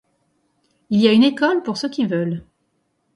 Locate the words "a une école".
1.07-1.61